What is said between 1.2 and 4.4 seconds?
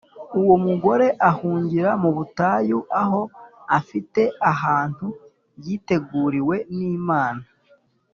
ahungira mu butayu aho afite